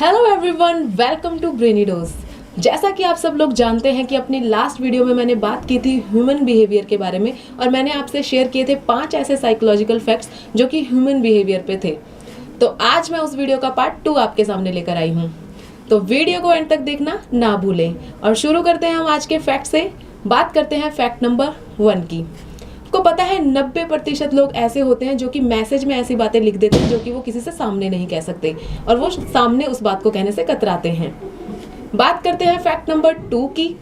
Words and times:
Hello 0.00 0.24
everyone 0.26 0.82
welcome 0.96 1.38
to 1.38 1.50
Brainy 1.50 1.84
Dose 1.84 2.08
जैसा 2.62 2.90
कि 2.90 3.02
आप 3.02 3.16
सब 3.16 3.36
लोग 3.36 3.52
जानते 3.52 3.92
हैं 3.92 4.04
कि 4.06 4.16
अपनी 4.16 4.40
लास्ट 4.40 4.80
वीडियो 4.80 5.04
में 5.04 5.12
मैंने 5.14 5.34
बात 5.34 5.64
की 5.68 5.78
थी 5.78 5.96
ह्यूमन 6.08 6.44
बिहेवियर 6.44 6.84
के 6.84 6.96
बारे 6.96 7.18
में 7.18 7.32
और 7.60 7.70
मैंने 7.70 7.92
आपसे 7.92 8.22
शेयर 8.22 8.48
किए 8.48 8.64
थे 8.68 8.74
पाँच 8.88 9.14
ऐसे 9.14 9.36
साइकोलॉजिकल 9.36 9.98
फैक्ट्स 9.98 10.28
जो 10.56 10.66
कि 10.66 10.82
ह्यूमन 10.82 11.22
बिहेवियर 11.22 11.62
पे 11.66 11.78
थे। 11.84 11.96
तो 12.60 12.66
आज 12.66 13.10
मैं 13.12 13.18
उस 13.18 13.34
वीडियो 13.36 13.58
का 13.58 13.70
पार्ट 13.70 14.04
टू 14.04 14.14
आपके 14.14 14.44
सामने 14.44 14.72
लेकर 14.72 14.96
आई 14.96 15.12
हूँ। 15.12 15.30
तो 15.90 16.00
वीडियो 16.02 16.40
को 16.40 16.52
एंड 16.52 16.68
तक 16.70 16.80
देखना 16.80 17.18
ना 17.32 17.56
भूलें 17.56 17.94
और 18.24 18.34
शुरू 18.34 18.62
करते 18.62 18.86
हैं 18.86 18.94
हम 18.94 19.06
आज 19.06 19.26
के 19.26 19.38
फैक्ट 19.38 19.66
से। 19.66 19.90
बात 20.26 20.52
करते 20.52 20.76
हैं 20.76 20.90
फैक्ट 20.92 21.22
नंबर 21.22 21.54
वन 21.80 22.02
की। 22.02 22.24
को 22.96 23.02
पता 23.02 23.22
है 23.24 23.38
नब्बे 23.44 23.84
प्रतिशत 23.86 24.34
लोग 24.34 24.54
ऐसे 24.56 24.80
होते 24.82 25.06
हैं 25.06 25.16
जो 25.16 25.28
कि 25.28 25.40
मैसेज 25.42 25.84
में 25.84 25.94
ऐसी 25.96 26.14
बातें 26.16 26.40
लिख 26.40 26.56
देते 26.56 26.78
हैं 26.78 26.88
जो 26.90 26.98
कि 26.98 27.10
वो 27.12 27.20
किसी 27.22 27.40
से 27.40 27.50
सामने 27.52 27.88
नहीं 27.90 28.06
कह 28.06 28.20
सकते। 28.22 28.54
और 28.88 28.96
वो 28.96 29.10
सामने 29.10 29.64
उस 29.66 29.82
बात 29.82 30.02
को 30.02 30.10
कहने 30.10 30.32
से 30.32 30.44
कतराते 30.44 30.90
हैं। 30.90 31.14
बात 31.94 32.22
करते 32.22 32.44
हैं 32.44 32.58
फैक्ट 32.60 32.90
नंबर 32.90 33.12
टू 33.30 33.46
की। 33.50 33.74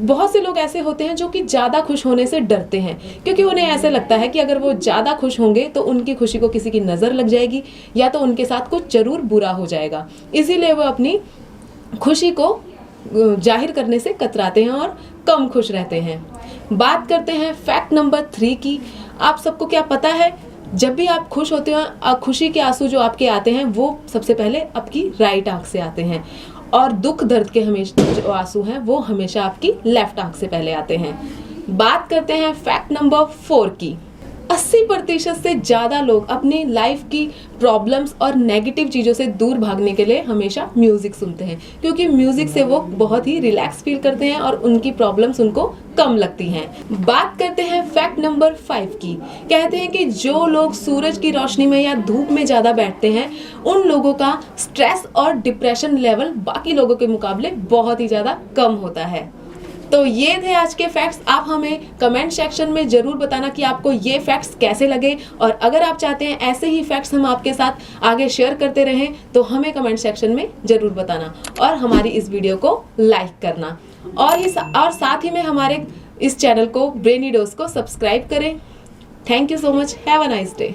बहुत 0.00 0.32
से 0.32 0.40
लोग 0.40 0.58
ऐसे 0.58 0.80
होते 0.80 1.04
हैं 1.04 1.16
जो 1.16 1.28
कि 1.28 1.42
ज़्यादा 1.42 1.80
खुश 1.80 2.04
होने 2.06 2.26
से 2.26 2.40
डरते 2.42 2.78
हैं, 2.80 2.98
क्योंकि 3.24 3.42
उन्हें 3.44 3.64
ऐसे 3.66 3.90
लगता 3.90 4.16
है 4.16 4.28
कि 4.28 4.38
अगर 4.40 4.58
वो 4.58 4.72
ज़्यादा 4.74 5.14
खुश 5.14 5.38
होंगे 5.40 5.66
तो 5.68 5.82
उनकी 5.84 6.14
खुशी 6.14 6.38
को 6.38 6.48
किसी 6.48 6.70
की 6.70 6.80
नज़र 6.82 7.12
लग 7.12 7.28
जाएगी 7.28 7.62
या 7.96 8.08
तो 8.08 8.20
उनके 8.20 8.44
साथ 8.44 8.68
कुछ 8.70 8.92
ज़रूर 8.92 9.20
बुरा 9.24 9.50
हो 9.52 9.66
जाएगा। 9.66 10.06
इसीलिए 10.34 10.72
वो 10.72 10.82
अपनी 10.84 11.18
खुशी 12.00 12.30
को 12.32 12.48
ज़ाहिर 13.14 13.72
करने 13.72 13.98
से 13.98 14.12
कतराते 14.14 14.62
हैं 14.64 14.70
और 14.70 14.96
कम 15.26 15.48
खुश 15.48 15.70
रहते 15.70 16.00
हैं। 16.00 16.18
बात 16.72 17.08
करते 17.08 17.32
हैं 17.32 17.54
फैक्ट 17.54 17.92
नंबर 17.92 18.22
थ्री 18.22 18.54
की। 18.54 18.80
आप 19.20 19.38
सबको 19.38 19.66
क्या 19.66 19.82
पता 19.82 20.08
है? 20.08 20.38
जब 20.74 20.94
भी 20.94 21.06
आप 21.06 21.28
खुश 21.28 21.52
होते 21.52 21.72
हो 21.72 22.14
खुशी 22.14 22.48
के 22.48 22.60
आँसू 22.60 22.88
जो 22.88 23.00
आपके 23.00 23.28
आते 23.28 23.50
हैं, 23.50 23.64
वो 23.64 24.00
सबसे 24.12 24.34
पहले 24.34 24.60
आपकी 24.60 25.08
राइट 25.20 25.48
आँख 25.48 25.66
से 25.66 25.78
आते 25.78 26.02
हैं। 26.02 26.24
और 26.74 26.92
दुख 26.92 27.24
दर्द 27.24 27.50
के 27.50 27.60
हमेशा, 27.60 28.12
जो 28.12 28.32
आँसू 28.32 28.62
हैं, 28.62 28.78
वो 28.78 28.98
हमेशा 28.98 29.42
आपकी 29.42 29.72
लेफ़्ट 29.86 30.20
आँख 30.20 30.36
से 30.36 30.46
पहले 30.46 30.72
आते 30.72 30.96
हैं। 30.96 31.28
बात 31.70 32.08
करते 32.08 32.32
हैं 32.32 32.54
फैक्ट 32.54 32.92
नंबर 32.92 33.24
फोर 33.24 33.68
की। 33.68 33.98
80 34.74 34.86
प्रतिशत 34.88 35.36
से 35.42 35.54
ज़्यादा 35.56 36.00
लोग 36.00 36.28
अपनी 36.30 36.62
लाइफ 36.64 37.02
की 37.10 37.26
प्रॉब्लम्स 37.58 38.14
और 38.22 38.34
नेगेटिव 38.34 38.88
चीज़ों 38.88 39.12
से 39.14 39.26
दूर 39.42 39.58
भागने 39.58 39.92
के 39.92 40.04
लिए 40.04 40.20
हमेशा 40.22 40.68
म्यूज़िक 40.78 41.14
सुनते 41.14 41.44
हैं। 41.44 41.58
क्योंकि 41.80 42.06
म्यूज़िक 42.08 42.48
से 42.48 42.62
वो 42.62 42.80
बहुत 42.94 43.26
ही 43.26 43.38
रिलैक्स 43.40 43.82
फील 43.82 43.98
करते 43.98 44.30
हैं 44.30 44.40
और 44.40 44.56
उनकी 44.60 44.90
प्रॉब्लम्स 44.92 45.40
उनको 45.40 45.66
कम 45.98 46.16
लगती 46.16 46.48
हैं। 46.48 46.66
बात 47.02 47.36
करते 47.38 47.62
हैं 47.62 47.82
फैक्ट 47.90 48.18
नंबर 48.18 48.54
फाइव 48.68 48.98
की। 49.02 49.14
कहते 49.50 49.76
हैं 49.76 49.90
कि 49.90 50.04
जो 50.04 50.46
लोग 50.46 50.74
सूरज 50.74 51.18
की 51.18 51.30
रोशनी 51.30 51.66
में 51.66 51.80
या 51.80 51.94
धूप 52.02 52.30
में 52.30 52.44
ज़्यादा 52.46 52.72
बैठते 52.72 53.12
हैं, 53.12 53.30
उन 53.66 53.88
लोगों 53.88 54.14
का 54.14 54.38
स्ट्रेस 54.58 55.06
और 55.16 55.32
डिप्रेशन 55.38 55.96
लेवल 55.98 56.32
बाकी 56.44 56.72
लोगों 56.72 56.96
के 56.96 57.06
मुकाबले 57.06 57.50
बहुत 57.70 58.00
ही 58.00 58.08
ज़्यादा 58.08 58.38
कम 58.56 58.74
होता 58.74 59.06
है। 59.06 59.28
तो 59.92 60.04
ये 60.04 60.36
थे 60.42 60.52
आज 60.54 60.74
के 60.74 60.86
फैक्ट्स 60.88 61.20
आप 61.28 61.44
हमें 61.48 61.96
कमेंट 61.98 62.32
सेक्शन 62.32 62.70
में 62.72 62.86
ज़रूर 62.88 63.16
बताना 63.16 63.48
कि 63.48 63.62
आपको 63.62 63.92
ये 63.92 64.18
फैक्ट्स 64.18 64.54
कैसे 64.60 64.86
लगे। 64.88 65.16
और 65.40 65.50
अगर 65.50 65.82
आप 65.82 65.96
चाहते 65.98 66.24
हैं 66.24 66.38
ऐसे 66.42 66.68
ही 66.68 66.82
फैक्ट्स 66.84 67.14
हम 67.14 67.26
आपके 67.26 67.52
साथ 67.54 68.04
आगे 68.04 68.28
शेयर 68.28 68.54
करते 68.54 68.84
रहें 68.84 69.14
तो 69.32 69.42
हमें 69.44 69.72
कमेंट 69.72 69.98
सेक्शन 69.98 70.34
में 70.34 70.48
ज़रूर 70.66 70.90
बताना। 70.92 71.32
और 71.60 71.74
हमारी 71.76 72.08
इस 72.10 72.28
वीडियो 72.30 72.56
को 72.56 72.84
लाइक 73.00 73.30
करना। 73.42 73.76
और 74.18 74.38
इस, 74.38 74.56
और 74.58 74.90
साथ 74.92 75.24
ही 75.24 75.30
में 75.30 75.42
हमारे 75.42 75.86
इस 76.22 76.38
चैनल 76.38 76.66
को 76.68 76.90
ब्रेनी 76.90 77.30
डोज 77.30 77.54
को 77.54 77.68
सब्सक्राइब 77.68 78.26
करें। 78.30 78.58
Thank 79.30 79.50
you 79.52 79.58
so 79.58 79.72
much 79.72 79.96
have 80.08 80.22
a 80.22 80.26
nice 80.28 80.56
day 80.58 80.74